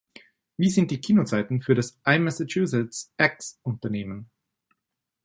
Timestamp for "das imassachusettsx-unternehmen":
1.75-4.31